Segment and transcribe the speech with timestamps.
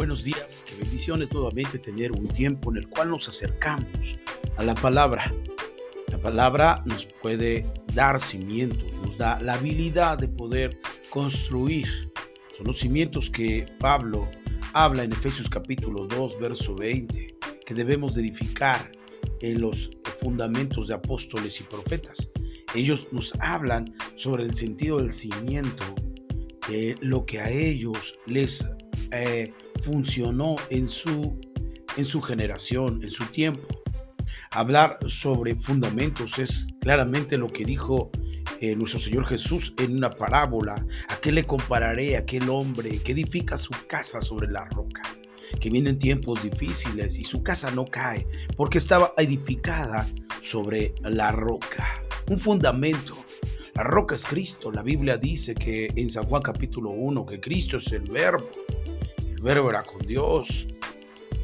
[0.00, 4.18] Buenos días, qué bendiciones nuevamente tener un tiempo en el cual nos acercamos
[4.56, 5.30] a la palabra.
[6.08, 10.74] La palabra nos puede dar cimientos, nos da la habilidad de poder
[11.10, 11.86] construir.
[12.56, 14.26] Son los cimientos que Pablo
[14.72, 17.36] habla en Efesios capítulo 2, verso 20,
[17.66, 18.90] que debemos edificar
[19.42, 22.30] en los fundamentos de apóstoles y profetas.
[22.74, 25.84] Ellos nos hablan sobre el sentido del cimiento,
[26.70, 28.64] de lo que a ellos les
[29.12, 31.40] eh, funcionó en su,
[31.96, 33.66] en su generación, en su tiempo.
[34.52, 38.10] Hablar sobre fundamentos es claramente lo que dijo
[38.60, 40.84] eh, nuestro Señor Jesús en una parábola.
[41.08, 45.02] ¿A qué le compararé a aquel hombre que edifica su casa sobre la roca?
[45.60, 48.26] Que vienen tiempos difíciles y su casa no cae
[48.56, 50.06] porque estaba edificada
[50.40, 52.02] sobre la roca.
[52.28, 53.16] Un fundamento.
[53.74, 54.70] La roca es Cristo.
[54.70, 58.48] La Biblia dice que en San Juan capítulo 1 que Cristo es el verbo
[59.48, 60.68] era con Dios.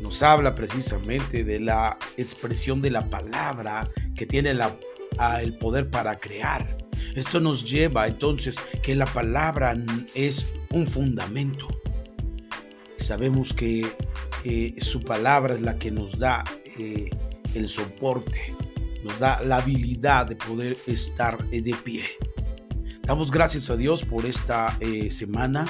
[0.00, 6.76] Nos habla precisamente de la expresión de la palabra que tiene el poder para crear.
[7.14, 9.74] Esto nos lleva entonces que la palabra
[10.14, 11.66] es un fundamento.
[12.98, 13.86] Sabemos que
[14.44, 16.44] eh, su palabra es la que nos da
[16.78, 17.10] eh,
[17.54, 18.54] el soporte,
[19.02, 22.04] nos da la habilidad de poder estar de pie.
[23.02, 25.66] Damos gracias a Dios por esta eh, semana.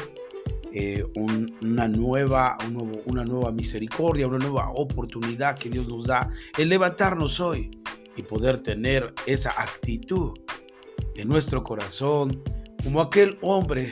[0.78, 2.58] Eh, una, nueva,
[3.06, 7.70] una nueva misericordia, una nueva oportunidad que Dios nos da en levantarnos hoy
[8.14, 10.38] y poder tener esa actitud
[11.14, 12.42] en nuestro corazón,
[12.84, 13.90] como aquel hombre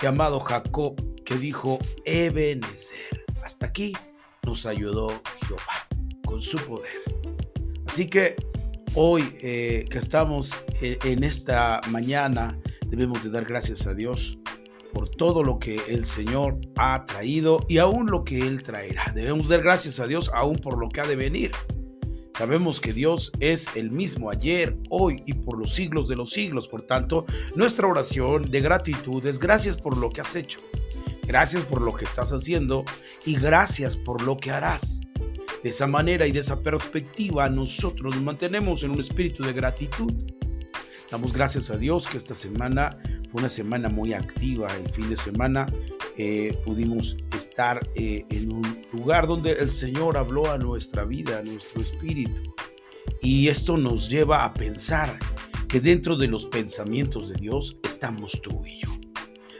[0.00, 3.26] llamado Jacob que dijo, Ebenezer.
[3.44, 3.92] Hasta aquí
[4.46, 5.08] nos ayudó
[5.46, 5.86] Jehová
[6.24, 7.02] con su poder.
[7.86, 8.36] Así que
[8.94, 14.38] hoy eh, que estamos eh, en esta mañana, debemos de dar gracias a Dios
[14.92, 19.12] por todo lo que el Señor ha traído y aún lo que Él traerá.
[19.14, 21.52] Debemos dar gracias a Dios aún por lo que ha de venir.
[22.34, 26.66] Sabemos que Dios es el mismo ayer, hoy y por los siglos de los siglos.
[26.66, 30.58] Por tanto, nuestra oración de gratitud es gracias por lo que has hecho,
[31.24, 32.84] gracias por lo que estás haciendo
[33.26, 35.00] y gracias por lo que harás.
[35.62, 40.12] De esa manera y de esa perspectiva nosotros nos mantenemos en un espíritu de gratitud.
[41.10, 42.98] Damos gracias a Dios que esta semana
[43.32, 44.68] fue una semana muy activa.
[44.76, 45.66] El fin de semana
[46.18, 51.42] eh, pudimos estar eh, en un lugar donde el Señor habló a nuestra vida, a
[51.42, 52.54] nuestro espíritu.
[53.22, 55.18] Y esto nos lleva a pensar
[55.66, 58.90] que dentro de los pensamientos de Dios estamos tú y yo.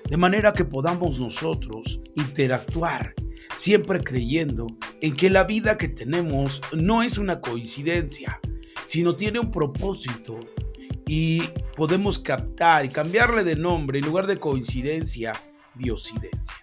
[0.08, 3.14] De manera que podamos nosotros interactuar
[3.56, 4.66] siempre creyendo
[5.00, 8.38] en que la vida que tenemos no es una coincidencia,
[8.84, 10.38] sino tiene un propósito
[11.14, 11.42] y
[11.76, 15.34] podemos captar y cambiarle de nombre en lugar de coincidencia,
[15.74, 16.56] diosidencia.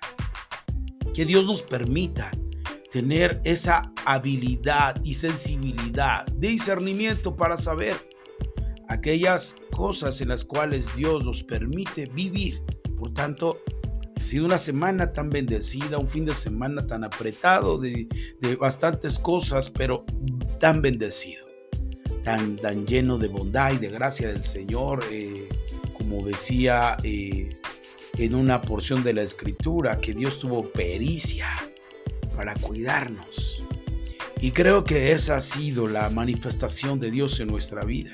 [1.13, 2.31] Que Dios nos permita
[2.91, 7.95] tener esa habilidad y sensibilidad de discernimiento para saber
[8.87, 12.63] aquellas cosas en las cuales Dios nos permite vivir.
[12.97, 13.61] Por tanto,
[14.17, 18.07] ha sido una semana tan bendecida, un fin de semana tan apretado de,
[18.41, 20.05] de bastantes cosas, pero
[20.59, 21.48] tan bendecido
[22.61, 25.49] tan, lleno de bondad y de gracia del Señor, eh,
[25.97, 27.49] como decía eh,
[28.17, 31.47] en una porción de la escritura, que Dios tuvo pericia
[32.35, 33.63] para cuidarnos.
[34.41, 38.11] Y creo que esa ha sido la manifestación de Dios en nuestra vida.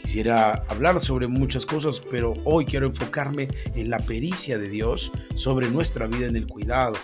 [0.00, 5.70] Quisiera hablar sobre muchas cosas, pero hoy quiero enfocarme en la pericia de Dios sobre
[5.70, 6.96] nuestra vida en el cuidado,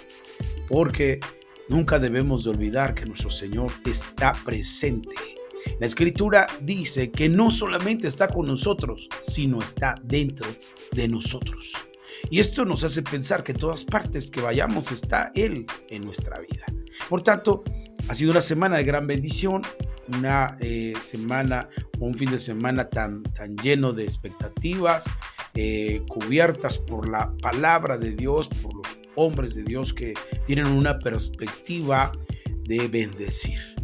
[0.69, 1.21] porque
[1.69, 5.36] nunca debemos de olvidar que nuestro Señor está presente
[5.79, 10.47] la escritura dice que no solamente está con nosotros, sino está dentro
[10.93, 11.73] de nosotros.
[12.31, 16.65] Y esto nos hace pensar que todas partes que vayamos está Él en nuestra vida.
[17.09, 17.63] Por tanto,
[18.09, 19.63] ha sido una semana de gran bendición,
[20.17, 25.05] una eh, semana, un fin de semana tan, tan lleno de expectativas,
[25.55, 30.15] eh, cubiertas por la palabra de Dios, por los hombres de Dios que
[30.47, 32.13] tienen una perspectiva
[32.65, 33.76] de bendecir.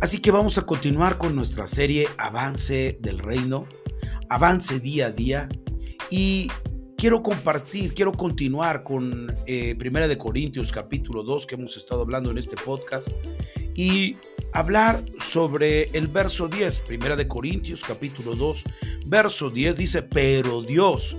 [0.00, 3.66] Así que vamos a continuar con nuestra serie Avance del Reino,
[4.28, 5.48] Avance día a día.
[6.08, 6.52] Y
[6.96, 12.30] quiero compartir, quiero continuar con eh, Primera de Corintios capítulo 2 que hemos estado hablando
[12.30, 13.08] en este podcast
[13.74, 14.16] y
[14.52, 16.78] hablar sobre el verso 10.
[16.80, 18.64] Primera de Corintios capítulo 2,
[19.06, 21.16] verso 10 dice, pero Dios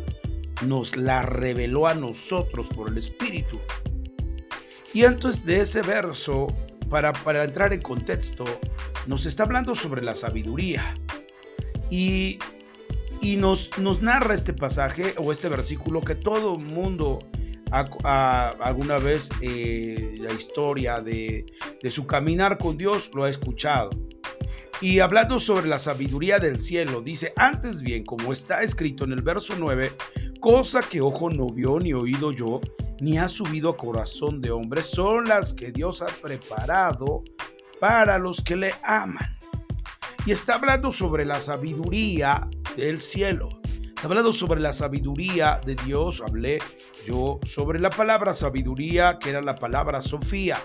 [0.65, 3.59] nos la reveló a nosotros por el Espíritu.
[4.93, 6.47] Y antes de ese verso
[6.89, 8.45] para, entrar en contexto,
[9.07, 10.94] nos está hablando sobre la sabiduría.
[11.89, 12.39] Y,
[13.21, 17.19] y nos, nos narra este pasaje o este versículo que todo mundo
[17.71, 21.45] alguna vez eh, la historia de,
[21.81, 23.92] de su caminar con Dios, lo ha escuchado.
[24.81, 29.21] Y hablando sobre la sabiduría del cielo, dice, antes bien, como está escrito en el
[29.21, 29.92] verso 9,
[30.39, 32.62] cosa que ojo no vio ni oído yo,
[33.01, 37.23] ni ha subido a corazón de hombre, son las que Dios ha preparado
[37.79, 39.37] para los que le aman.
[40.25, 43.49] Y está hablando sobre la sabiduría del cielo.
[43.87, 46.21] Está hablando sobre la sabiduría de Dios.
[46.25, 46.59] Hablé
[47.05, 50.57] yo sobre la palabra sabiduría, que era la palabra Sofía.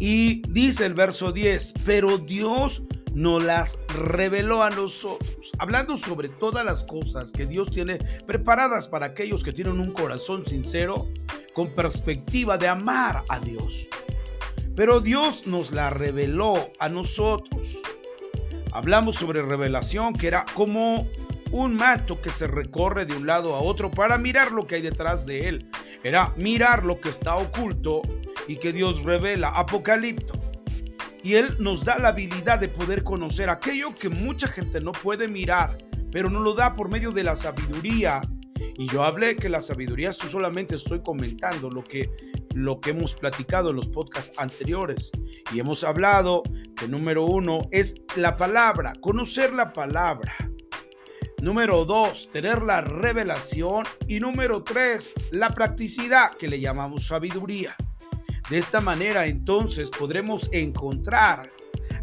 [0.00, 2.82] Y dice el verso 10, pero Dios
[3.18, 9.06] nos las reveló a nosotros, hablando sobre todas las cosas que Dios tiene preparadas para
[9.06, 11.08] aquellos que tienen un corazón sincero,
[11.52, 13.88] con perspectiva de amar a Dios.
[14.76, 17.80] Pero Dios nos la reveló a nosotros.
[18.70, 21.08] Hablamos sobre revelación, que era como
[21.50, 24.82] un manto que se recorre de un lado a otro para mirar lo que hay
[24.82, 25.68] detrás de él.
[26.04, 28.02] Era mirar lo que está oculto
[28.46, 29.48] y que Dios revela.
[29.48, 30.47] Apocalipto.
[31.28, 35.28] Y Él nos da la habilidad de poder conocer aquello que mucha gente no puede
[35.28, 35.76] mirar,
[36.10, 38.22] pero nos lo da por medio de la sabiduría.
[38.78, 42.08] Y yo hablé que la sabiduría, esto solamente estoy comentando lo que,
[42.54, 45.10] lo que hemos platicado en los podcasts anteriores.
[45.52, 46.44] Y hemos hablado
[46.74, 50.34] que número uno es la palabra, conocer la palabra.
[51.42, 53.84] Número dos, tener la revelación.
[54.06, 57.76] Y número tres, la practicidad que le llamamos sabiduría.
[58.50, 61.50] De esta manera entonces podremos encontrar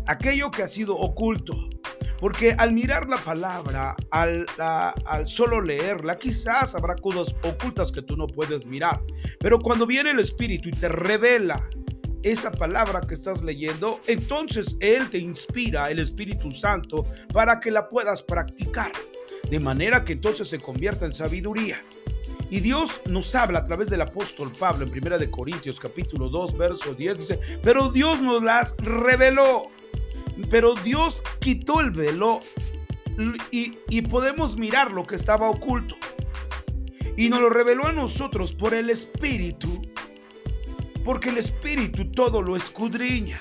[0.05, 1.69] aquello que ha sido oculto.
[2.19, 4.47] Porque al mirar la palabra, al,
[5.25, 9.01] solo leerla, quizás habrá cosas ocultas que tú no puedes mirar.
[9.39, 11.67] Pero cuando viene el Espíritu y te revela
[12.23, 17.89] esa palabra que estás leyendo, entonces Él te inspira, el Espíritu Santo, para que la
[17.89, 18.91] puedas practicar.
[19.49, 21.83] De manera que entonces se convierta en sabiduría.
[22.49, 26.57] Y Dios nos habla a través del apóstol Pablo en 1 de Corintios capítulo 2
[26.57, 29.69] verso 10 dice, "Pero Dios nos las reveló."
[30.49, 32.41] Pero Dios quitó el velo
[33.51, 35.95] y, y podemos mirar lo que estaba oculto.
[37.17, 39.81] Y nos lo reveló a nosotros por el Espíritu,
[41.05, 43.39] porque el Espíritu todo lo escudriña.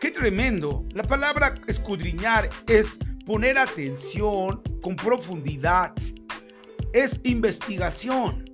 [0.00, 0.86] Qué tremendo.
[0.94, 5.92] La palabra escudriñar es poner atención con profundidad,
[6.92, 8.44] es investigación.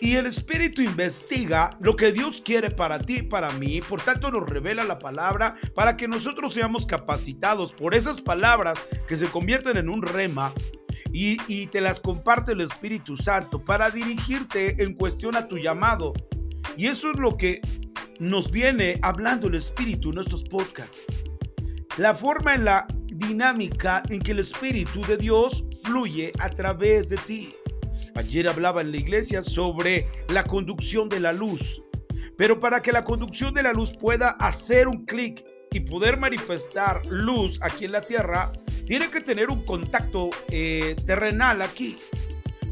[0.00, 3.80] Y el Espíritu investiga lo que Dios quiere para ti y para mí.
[3.80, 8.78] Por tanto, nos revela la palabra para que nosotros seamos capacitados por esas palabras
[9.08, 10.52] que se convierten en un rema
[11.12, 16.12] y, y te las comparte el Espíritu Santo para dirigirte en cuestión a tu llamado.
[16.76, 17.60] Y eso es lo que
[18.20, 20.98] nos viene hablando el Espíritu en nuestros podcasts.
[21.96, 22.86] La forma en la
[23.18, 27.54] dinámica en que el Espíritu de Dios fluye a través de ti.
[28.14, 31.82] Ayer hablaba en la iglesia sobre la conducción de la luz,
[32.36, 37.04] pero para que la conducción de la luz pueda hacer un clic y poder manifestar
[37.06, 38.50] luz aquí en la tierra,
[38.86, 41.96] tiene que tener un contacto eh, terrenal aquí.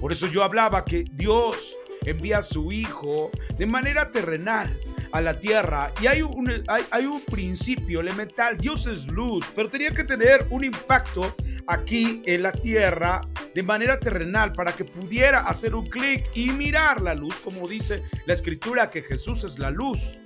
[0.00, 4.78] Por eso yo hablaba que Dios envía a su Hijo de manera terrenal
[5.12, 5.92] a la tierra.
[6.00, 6.50] Y hay un,
[6.90, 11.34] hay, un principio elemental, Dios es luz, pero tenía que tener un impacto
[11.66, 13.20] aquí en la tierra
[13.54, 18.02] de manera terrenal para que pudiera hacer un clic y mirar la luz, como dice
[18.26, 20.18] la escritura, que Jesús es la luz.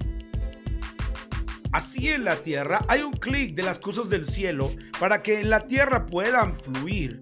[1.73, 5.51] Así en la tierra hay un clic de las cosas del cielo para que en
[5.51, 7.21] la tierra puedan fluir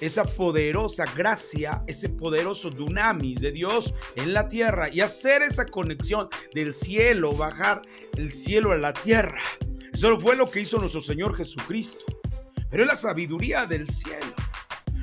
[0.00, 6.28] esa poderosa gracia, ese poderoso dunamis de Dios en la tierra y hacer esa conexión
[6.54, 7.82] del cielo, bajar
[8.16, 9.42] el cielo a la tierra.
[9.92, 12.04] Eso fue lo que hizo nuestro Señor Jesucristo.
[12.70, 14.34] Pero es la sabiduría del cielo.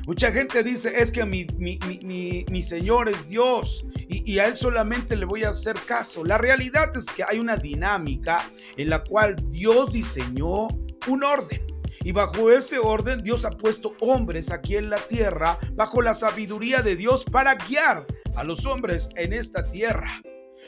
[0.06, 5.16] Mucha gente dice, es que mi, mi, Señor es Dios y, y, a Él solamente
[5.16, 6.24] le voy a hacer caso.
[6.24, 8.48] La realidad es que hay una dinámica
[8.78, 10.68] en la cual Dios diseñó
[11.08, 11.65] un orden.
[12.06, 16.84] Y bajo ese orden Dios ha puesto hombres aquí en la tierra, bajo la sabiduría
[16.84, 20.22] de Dios, para guiar a los hombres en esta tierra,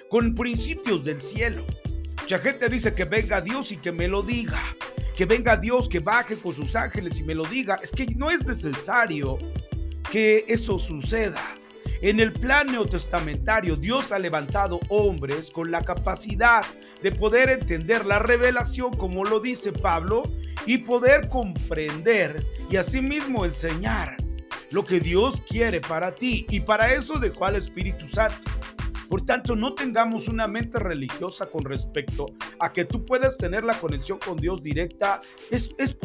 [0.09, 1.63] con principios del cielo.
[2.19, 4.75] Mucha gente dice que venga Dios y que me lo diga.
[5.15, 7.79] Que venga Dios, que baje con sus ángeles y me lo diga.
[7.83, 9.37] Es que no es necesario
[10.11, 11.53] que eso suceda.
[12.01, 16.63] En el plan neotestamentario, Dios ha levantado hombres con la capacidad
[17.01, 20.23] de poder entender la revelación, como lo dice Pablo,
[20.65, 24.17] y poder comprender y asimismo enseñar
[24.71, 26.45] lo que Dios quiere para ti.
[26.49, 28.51] Y para eso dejó al Espíritu Santo.
[29.09, 32.25] Por tanto, no tengamos una mente religiosa con respecto
[32.59, 35.21] a que tú puedas tener la conexión con Dios directa.
[35.49, 35.97] Es, es,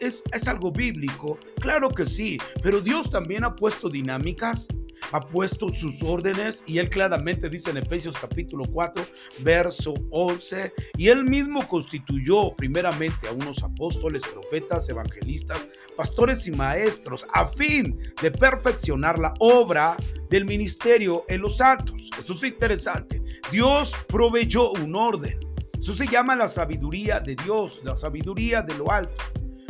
[0.00, 4.66] es, es, algo bíblico, claro que sí, pero Dios también ha puesto dinámicas.
[5.12, 9.04] Ha puesto sus órdenes y él claramente dice en Efesios capítulo 4,
[9.40, 17.26] verso 11, y él mismo constituyó primeramente a unos apóstoles, profetas, evangelistas, pastores y maestros
[17.32, 19.96] a fin de perfeccionar la obra
[20.30, 22.10] del ministerio en los santos.
[22.18, 23.22] Eso es interesante.
[23.50, 25.38] Dios proveyó un orden.
[25.78, 29.16] Eso se llama la sabiduría de Dios, la sabiduría de lo alto.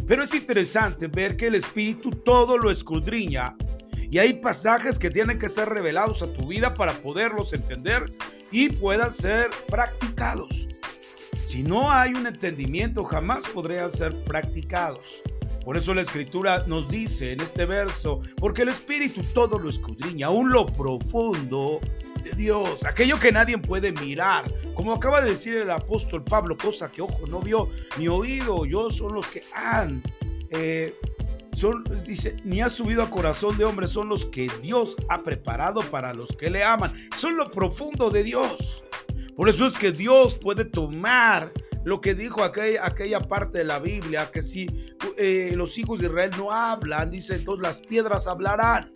[0.06, 3.54] Pero es interesante ver que el Espíritu todo lo escudriña
[4.10, 8.10] y hay pasajes que tienen que ser revelados a tu vida para poderlos entender
[8.50, 10.66] y puedan ser practicados.
[11.44, 15.22] Si no hay un entendimiento, jamás podrían ser practicados.
[15.64, 20.28] Por eso la escritura nos dice en este verso, porque el Espíritu todo lo escudriña,
[20.28, 21.80] aún lo profundo
[22.24, 24.50] de Dios, aquello que nadie puede mirar.
[24.74, 28.90] Como acaba de decir el apóstol Pablo, cosa que ojo no vio, ni oído yo,
[28.90, 30.02] son los que han
[30.50, 30.94] eh,
[31.58, 35.82] son, dice, ni ha subido a corazón de hombre, son los que Dios ha preparado
[35.90, 36.92] para los que le aman.
[37.14, 38.84] Son lo profundo de Dios.
[39.36, 41.52] Por eso es que Dios puede tomar
[41.84, 44.68] lo que dijo aquella, parte de la Biblia, que si
[45.16, 48.90] eh, los hijos de Israel no hablan, dice, entonces las piedras hablarán.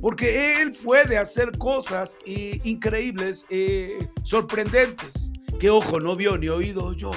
[0.00, 6.92] Porque Él puede hacer cosas eh, increíbles, eh, sorprendentes, que ojo no vio ni oído
[6.92, 7.12] yo.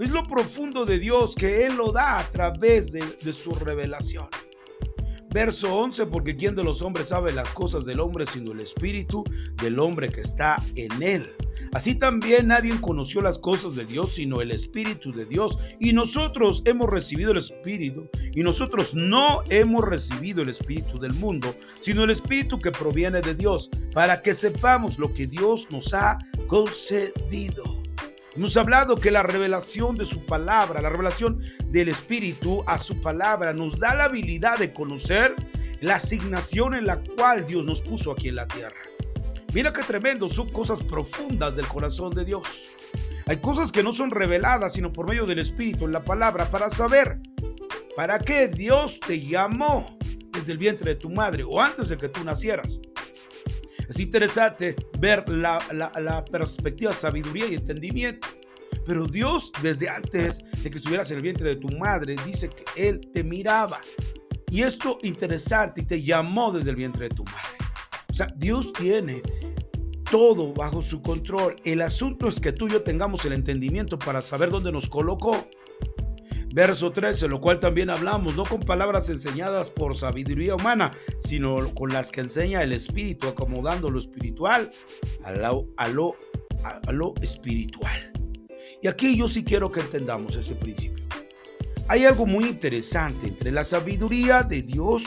[0.00, 4.28] Es lo profundo de Dios que Él lo da a través de, su revelación.
[5.28, 9.22] Verso 11, porque ¿quién de los hombres sabe las cosas del hombre sino el espíritu
[9.62, 11.26] del hombre que está en él?
[11.72, 15.58] Así también nadie conoció las cosas de Dios sino el Espíritu de Dios.
[15.78, 18.08] Y nosotros hemos recibido el Espíritu.
[18.34, 23.34] Y nosotros no hemos recibido el Espíritu del mundo, sino el Espíritu que proviene de
[23.34, 27.69] Dios, para que sepamos lo que Dios nos ha concedido.
[28.40, 33.52] Hemos hablado que la revelación de su palabra, la revelación del Espíritu a su palabra,
[33.52, 35.36] nos da la habilidad de conocer
[35.82, 38.80] la asignación en la cual Dios nos puso aquí en la tierra.
[39.52, 42.64] Mira qué tremendo, son cosas profundas del corazón de Dios.
[43.26, 46.70] Hay cosas que no son reveladas, sino por medio del Espíritu, en la palabra, para
[46.70, 47.20] saber
[47.94, 49.98] para qué Dios te llamó
[50.32, 52.80] desde el vientre de tu madre o antes de que tú nacieras.
[53.90, 58.28] Es interesante ver la, perspectiva, sabiduría y entendimiento.
[58.86, 62.64] Pero Dios, desde antes de que estuvieras en el vientre de tu madre, dice que
[62.76, 63.80] Él te miraba.
[64.48, 67.58] Y esto interesante, y te llamó desde el vientre de tu madre.
[68.08, 69.22] O sea, Dios tiene
[70.08, 71.56] todo bajo su control.
[71.64, 75.48] El asunto es que tú y yo tengamos el entendimiento para saber dónde nos colocó.
[76.52, 81.92] Verso 13, lo cual también hablamos, no con palabras enseñadas por sabiduría humana, sino con
[81.92, 84.70] las que enseña el Espíritu, acomodando lo espiritual
[85.22, 86.16] a lo, a lo,
[86.64, 88.12] a lo espiritual.
[88.82, 91.04] Y aquí yo sí quiero que entendamos ese principio.
[91.88, 95.04] Hay algo muy interesante entre la sabiduría de Dios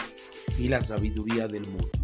[0.58, 2.03] y la sabiduría del mundo.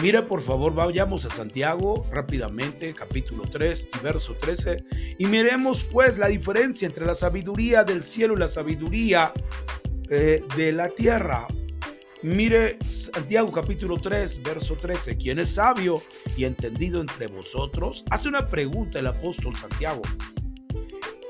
[0.00, 4.76] Mira, por favor, vayamos a Santiago rápidamente, capítulo 3 y verso 13,
[5.18, 9.32] y miremos pues la diferencia entre la sabiduría del cielo y la sabiduría
[10.10, 11.46] eh, de la tierra.
[12.22, 15.16] Mire Santiago capítulo 3, verso 13.
[15.16, 16.02] ¿Quién es sabio
[16.36, 18.04] y entendido entre vosotros?
[18.10, 20.02] Hace una pregunta el apóstol Santiago.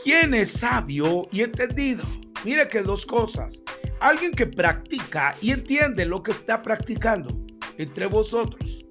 [0.04, 2.04] ¿Quién es sabio y entendido?
[2.44, 3.62] Mire que dos cosas.
[4.00, 7.41] Alguien que practica y entiende lo que está practicando
[7.82, 8.86] entre vosotros.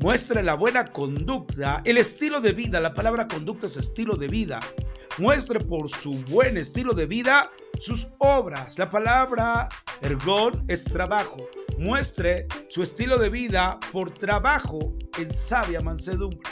[0.00, 2.80] Muestre la buena conducta, el estilo de vida.
[2.80, 4.60] La palabra conducta es estilo de vida.
[5.18, 8.78] Muestre por su buen estilo de vida sus obras.
[8.78, 9.68] La palabra
[10.00, 11.36] ergón es trabajo.
[11.78, 16.50] Muestre su estilo de vida por trabajo en sabia mansedumbre.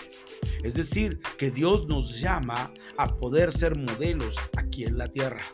[0.62, 5.44] Es decir, que Dios nos llama a poder ser modelos aquí en la tierra.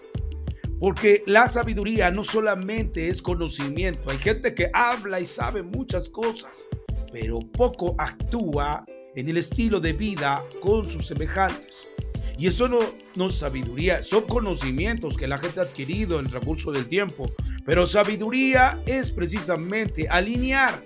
[0.80, 4.10] Porque la sabiduría no solamente es conocimiento.
[4.10, 6.66] Hay gente que habla y sabe muchas cosas,
[7.12, 8.84] pero poco actúa
[9.16, 11.90] en el estilo de vida con sus semejantes.
[12.38, 12.78] Y eso no,
[13.16, 17.26] no es sabiduría, son conocimientos que la gente ha adquirido en el recurso del tiempo.
[17.64, 20.84] Pero sabiduría es precisamente alinear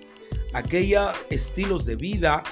[0.53, 2.43] aquellos estilos de vida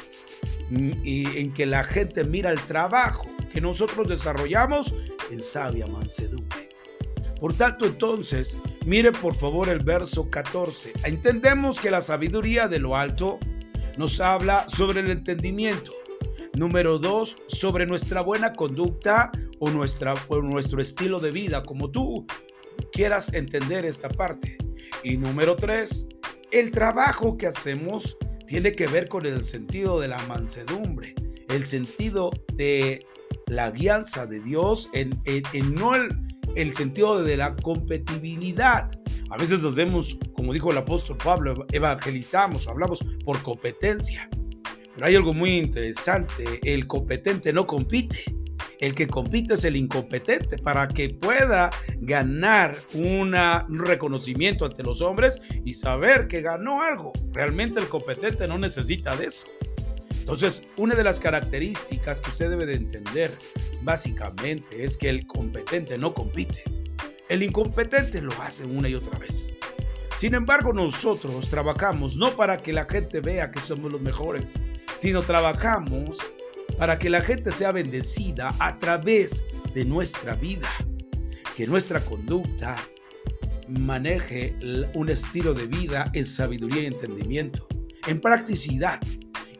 [0.70, 4.94] mm, en que la gente mira el trabajo que nosotros desarrollamos
[5.32, 6.71] en sabia mansedumbre.
[7.42, 8.56] Por tanto, entonces,
[8.86, 10.94] mire por favor el verso 14.
[11.06, 13.40] Entendemos que la sabiduría de lo alto
[13.98, 15.92] nos habla sobre el entendimiento.
[16.54, 22.28] Número dos, sobre nuestra buena conducta o, nuestro estilo de vida, como tú
[22.94, 24.60] quieras entender esta parte.
[25.04, 26.08] Y número tres,
[26.52, 31.16] el trabajo que hacemos tiene que ver con el sentido de la mansedumbre,
[31.50, 33.04] el sentido de
[33.48, 36.10] la guianza de Dios en, en, en no el,
[36.56, 38.90] el sentido de la compatibilidad.
[39.30, 44.30] A veces hacemos, como dijo el apóstol Pablo, evangelizamos, hablamos por competencia.
[44.96, 48.24] Pero hay algo muy interesante, el competente no compite.
[48.80, 53.36] El que compite es el incompetente para que pueda ganar un
[53.70, 57.14] reconocimiento ante los hombres y saber que ganó algo.
[57.32, 59.46] Realmente el competente no necesita de eso.
[60.22, 63.38] Entonces, una de las características que usted debe de entender
[63.82, 66.64] básicamente es que el competente no compite.
[67.28, 69.48] El incompetente lo hace una y otra vez.
[70.18, 74.54] Sin embargo, nosotros trabajamos no para que la gente vea que somos los mejores,
[74.96, 76.20] sino trabajamos
[76.78, 80.70] para que la gente sea bendecida a través de nuestra vida,
[81.58, 82.78] que nuestra conducta
[83.68, 84.56] maneje
[84.94, 87.68] un estilo de vida en sabiduría y entendimiento,
[88.06, 89.00] en practicidad,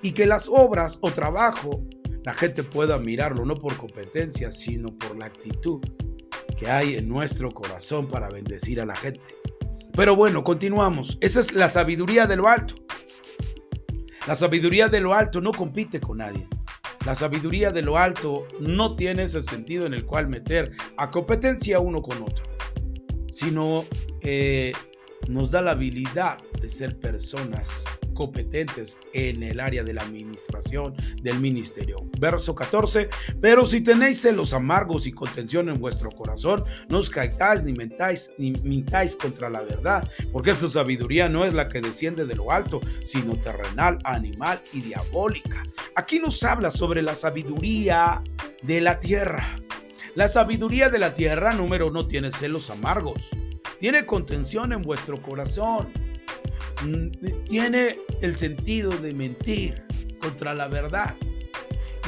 [0.02, 1.84] y que las obras o trabajo
[2.24, 5.82] la gente pueda mirarlo no por competencia, sino por la actitud
[6.58, 9.22] que hay en nuestro corazón para bendecir a la gente.
[9.94, 11.18] Pero bueno, continuamos.
[11.22, 12.76] Esa es la sabiduría de lo alto.
[14.28, 16.48] La sabiduría de lo alto no compite con nadie.
[17.06, 21.80] La sabiduría de lo alto no tiene ese sentido en el cual meter a competencia
[21.80, 22.46] uno con otro,
[23.34, 23.84] sino
[24.22, 24.74] eh,
[25.28, 31.40] nos da la habilidad de ser personas competentes en el área de la administración del
[31.40, 31.98] ministerio.
[32.20, 33.10] Verso 14,
[33.42, 38.32] pero si tenéis celos amargos y contención en vuestro corazón, no os caigáis ni mentáis,
[38.38, 42.52] ni mintáis contra la verdad, porque esa sabiduría no es la que desciende de lo
[42.52, 45.64] alto, sino terrenal, animal y diabólica.
[45.96, 48.22] Aquí nos habla sobre la sabiduría
[48.64, 49.56] de la tierra.
[50.16, 53.30] La sabiduría de la tierra, número uno, tiene celos amargos.
[53.80, 55.92] Tiene contención en vuestro corazón
[57.46, 59.84] tiene el sentido de mentir
[60.22, 61.16] contra la verdad.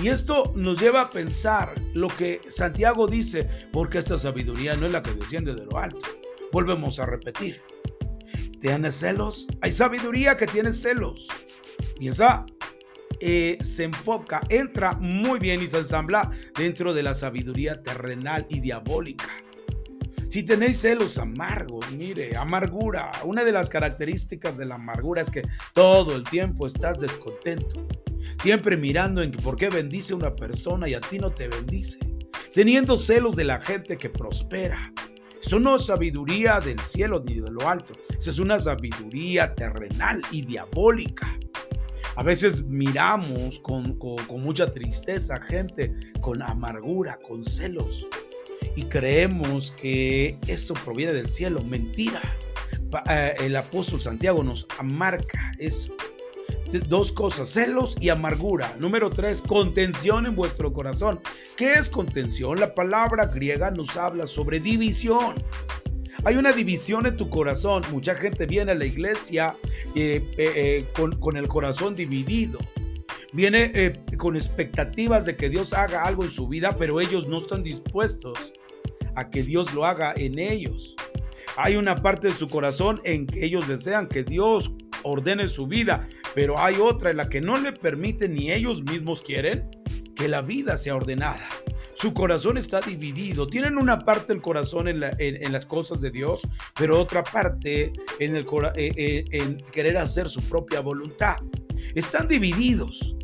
[0.02, 4.92] Y esto nos lleva a pensar lo que Santiago dice, porque esta sabiduría no es
[4.92, 6.02] la que desciende de lo alto.
[6.52, 7.62] Volvemos a repetir.
[8.60, 9.48] ¿Tienes celos?
[9.62, 11.28] Hay sabiduría que tiene celos.
[12.00, 12.46] Y esa
[13.20, 18.60] eh, se enfoca, entra muy bien y se ensambla dentro de la sabiduría terrenal y
[18.62, 19.43] diabólica.
[20.34, 23.12] Si tenéis celos amargos, mire, amargura.
[23.24, 25.44] Una de las características de la amargura es que
[25.74, 27.86] todo el tiempo estás descontento.
[28.42, 32.00] Siempre mirando en por qué bendice una persona y a ti no te bendice.
[32.52, 34.92] Teniendo celos de la gente que prospera.
[35.40, 37.94] Eso no es sabiduría del cielo ni de lo alto.
[38.18, 41.38] Eso es una sabiduría terrenal y diabólica.
[42.16, 48.08] A veces miramos con, con mucha tristeza gente con amargura, con celos
[48.76, 51.62] y creemos que eso proviene del cielo.
[51.62, 52.22] Mentira.
[53.10, 55.94] Eh, el apóstol Santiago nos marca eso.
[56.88, 58.76] Dos cosas, celos y amargura.
[58.80, 61.20] Número tres, contención en vuestro corazón.
[61.56, 62.60] ¿Qué es contención?
[62.60, 65.36] La palabra griega nos habla sobre división.
[66.24, 67.84] Hay una división en tu corazón.
[67.92, 69.56] Mucha gente viene a la iglesia
[69.94, 72.58] eh, eh, con, con, el corazón dividido.
[73.34, 77.64] Viene con expectativas de que Dios haga algo en su vida, pero ellos no están
[77.64, 78.54] dispuestos
[79.16, 80.96] a que Dios lo haga en ellos.
[81.56, 84.74] Hay una parte de su corazón en que ellos desean que Dios
[85.04, 89.22] ordene su vida, pero hay otra en la que no le permiten ni ellos mismos
[89.22, 89.70] quieren
[90.16, 91.48] que la vida sea ordenada.
[91.94, 93.46] Su corazón está dividido.
[93.46, 96.42] Tienen una parte del corazón en, las cosas de Dios,
[96.76, 98.46] pero otra parte eh,
[98.76, 101.38] eh, en querer hacer su propia voluntad.
[101.94, 103.16] Están divididos.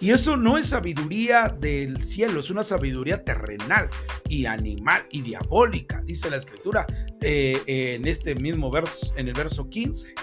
[0.00, 3.88] Y eso no es sabiduría del cielo, es una sabiduría terrenal
[4.28, 6.86] y animal y diabólica, dice la escritura
[7.20, 10.14] eh, en este mismo verso, en el verso 15.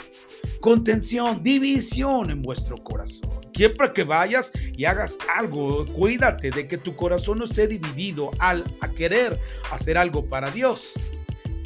[0.60, 3.42] Contención, división en vuestro corazón.
[3.54, 8.64] Siempre que vayas y hagas algo, cuídate de que tu corazón no esté dividido al
[8.82, 9.40] a querer
[9.72, 10.94] hacer algo para Dios.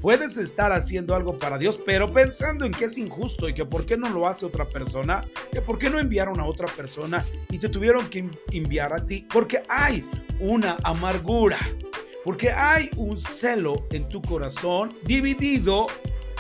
[0.02, 3.86] Puedes estar haciendo algo para Dios, pero pensando en que es injusto y que por
[3.86, 7.58] qué no lo hace otra persona, que por qué no enviaron a otra persona y
[7.58, 10.08] te tuvieron que enviar a ti, porque hay
[10.40, 11.58] una amargura,
[12.26, 15.88] porque hay un celo en tu corazón dividido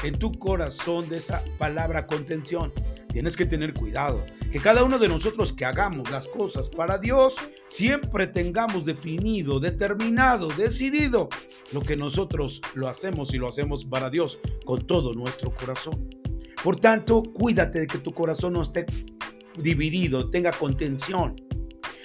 [0.03, 2.73] en tu corazón de esa palabra contención.
[3.13, 4.25] Tienes que tener cuidado.
[4.51, 7.35] Que cada uno de nosotros que hagamos las cosas para Dios,
[7.67, 11.29] siempre tengamos definido, determinado, decidido
[11.71, 16.09] lo que nosotros lo hacemos y lo hacemos para Dios con todo nuestro corazón.
[16.63, 18.85] Por tanto, cuídate de que tu corazón no esté
[19.57, 21.35] dividido, tenga contención.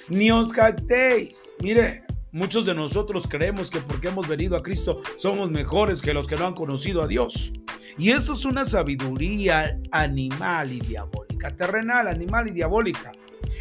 [0.08, 1.54] Ni os jactéis.
[1.60, 6.26] Mire, muchos de nosotros creemos que porque hemos venido a Cristo somos mejores que los
[6.26, 7.52] que no han conocido a Dios.
[7.98, 13.12] Y eso es una sabiduría animal y diabólica, terrenal, animal y diabólica.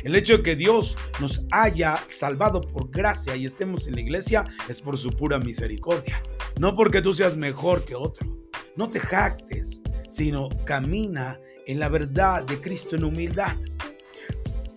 [0.04, 4.46] El hecho de que Dios nos haya salvado por gracia y estemos en la iglesia
[4.68, 6.22] es por su pura misericordia,
[6.58, 8.28] no porque tú seas mejor que otro.
[8.76, 9.82] No te jactes.
[10.08, 13.56] sino camina en la verdad de Cristo en humildad.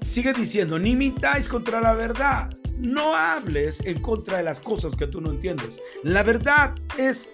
[0.05, 2.51] Sigue diciendo, ni mintáis contra la verdad.
[2.83, 5.81] No hables en contra de las cosas que tú no entiendes.
[6.03, 7.33] La verdad es,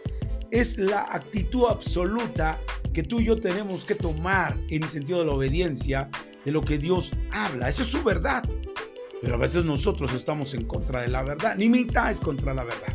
[0.50, 2.60] es la actitud absoluta
[2.92, 6.10] que tú y yo tenemos que tomar en el sentido de la obediencia
[6.44, 7.70] de lo que Dios habla.
[7.70, 8.42] Esa es su verdad.
[9.22, 11.56] Pero a veces nosotros estamos en contra de la verdad.
[11.56, 12.94] Ni mintáis contra la verdad.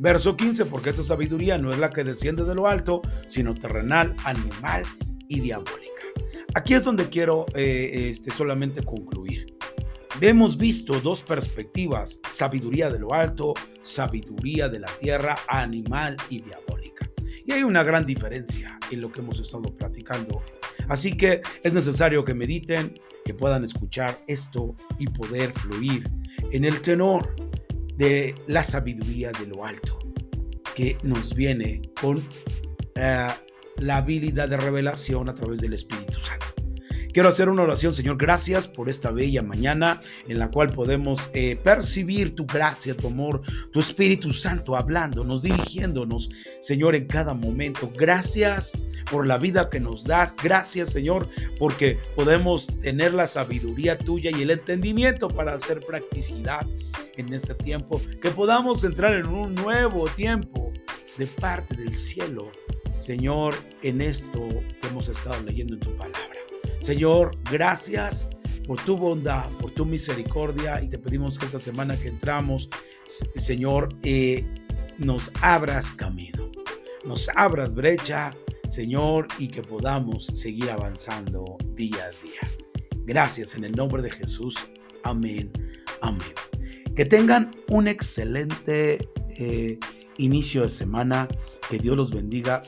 [0.00, 4.14] Verso 15, porque esta sabiduría no es la que desciende de lo alto, sino terrenal,
[4.24, 4.82] animal
[5.28, 6.02] y diabólica.
[6.54, 9.55] Aquí es donde quiero eh, este, solamente concluir.
[10.22, 13.52] Hemos visto dos perspectivas, sabiduría de lo alto,
[13.82, 17.10] sabiduría de la tierra, animal y diabólica.
[17.44, 20.42] Y hay una gran diferencia en lo que hemos estado platicando.
[20.88, 22.94] Así que es necesario que mediten,
[23.26, 26.10] que puedan escuchar esto y poder fluir
[26.50, 27.36] en el tenor
[27.96, 29.98] de la sabiduría de lo alto,
[30.74, 32.22] que nos viene con
[32.94, 33.28] eh,
[33.76, 36.65] la habilidad de revelación a través del Espíritu Santo.
[37.16, 38.18] Quiero hacer una oración, Señor.
[38.18, 43.40] Gracias por esta bella mañana en la cual podemos eh, percibir tu gracia, tu amor,
[43.72, 46.28] tu Espíritu Santo hablándonos, dirigiéndonos,
[46.60, 47.90] Señor, en cada momento.
[47.96, 48.72] Gracias
[49.10, 50.36] por la vida que nos das.
[50.36, 51.26] Gracias, Señor,
[51.58, 56.66] porque podemos tener la sabiduría tuya y el entendimiento para hacer practicidad
[57.16, 57.98] en este tiempo.
[58.20, 60.70] Que podamos entrar en un nuevo tiempo
[61.16, 62.52] de parte del cielo,
[62.98, 64.46] Señor, en esto
[64.82, 66.25] que hemos estado leyendo en tu palabra.
[66.86, 68.28] Señor, gracias
[68.64, 72.70] por tu bondad, por tu misericordia y te pedimos que esta semana que entramos,
[73.34, 74.46] Señor, eh,
[74.96, 76.48] nos abras camino,
[77.04, 78.32] nos abras brecha,
[78.68, 82.94] Señor, y que podamos seguir avanzando día a día.
[83.04, 84.54] Gracias en el nombre de Jesús.
[85.02, 85.50] Amén.
[86.02, 86.34] Amén.
[86.94, 89.80] Que tengan un excelente eh,
[90.18, 91.26] inicio de semana.
[91.68, 92.62] Que Dios los bendiga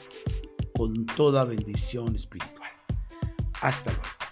[0.74, 2.57] con toda bendición espiritual.
[3.60, 4.27] Hasta luego.